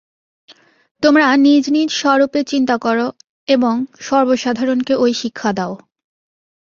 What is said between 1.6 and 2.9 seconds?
নিজ স্বরূপের চিন্তা